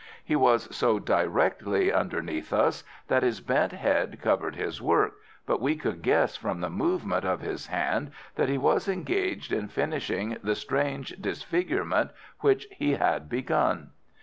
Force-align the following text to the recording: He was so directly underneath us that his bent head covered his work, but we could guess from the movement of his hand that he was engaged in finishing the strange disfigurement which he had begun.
He 0.25 0.35
was 0.35 0.75
so 0.75 0.97
directly 0.97 1.93
underneath 1.93 2.51
us 2.51 2.83
that 3.07 3.21
his 3.21 3.39
bent 3.39 3.71
head 3.71 4.17
covered 4.19 4.55
his 4.55 4.81
work, 4.81 5.17
but 5.45 5.61
we 5.61 5.75
could 5.75 6.01
guess 6.01 6.35
from 6.35 6.59
the 6.59 6.71
movement 6.71 7.23
of 7.23 7.41
his 7.41 7.67
hand 7.67 8.09
that 8.33 8.49
he 8.49 8.57
was 8.57 8.87
engaged 8.87 9.53
in 9.53 9.67
finishing 9.67 10.37
the 10.41 10.55
strange 10.55 11.21
disfigurement 11.21 12.09
which 12.39 12.65
he 12.71 12.93
had 12.95 13.29
begun. 13.29 13.91